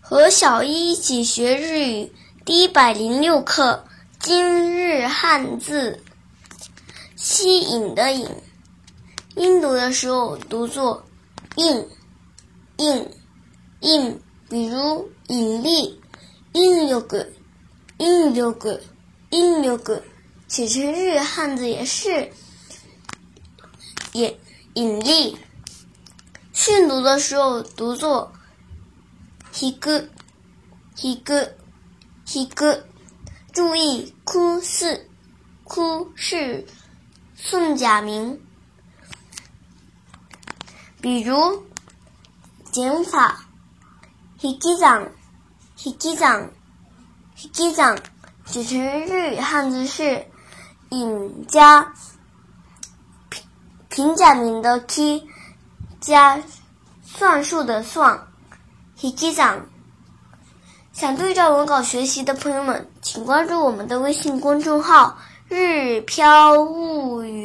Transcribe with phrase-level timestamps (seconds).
[0.00, 2.12] 和小一一起学日语
[2.44, 3.84] 第一百零六课。
[4.18, 6.02] 今日汉字
[7.16, 8.28] “吸引”的“引”，
[9.36, 11.06] 音读的时候读作
[11.56, 11.88] “印
[12.78, 13.08] ”，“印
[13.80, 14.20] ”，“印”。
[14.50, 16.00] 比如引力，
[16.54, 16.90] 引力，
[17.98, 18.40] 引力，
[19.30, 20.02] 引力，
[20.48, 22.32] 写成日汉字也是
[24.12, 24.36] 引
[24.74, 25.38] 引力。
[26.52, 28.32] 训读的时候读作
[29.51, 30.09] “ひく”，“
[30.95, 31.55] ひく”，“
[32.25, 32.85] ひく”。
[33.53, 35.09] 注意，哭是
[35.63, 36.67] 哭是
[37.35, 38.37] 宋假名。
[40.99, 41.63] 比如
[42.71, 43.45] 减法，
[44.39, 45.11] h ヒキザン，
[45.77, 46.51] h ヒキザン，
[47.35, 48.03] h ヒキザン，
[48.45, 50.27] 写成日语汉字是
[50.89, 51.93] 引加
[53.29, 53.43] 平
[53.87, 55.25] 平假名的 k
[56.01, 56.41] 加
[57.03, 58.27] 算术的算
[58.99, 59.63] ，h ヒキザン。
[60.93, 67.38] 想对照文稿学习的朋友们，请关注我们的微信公众号“日飘物语”。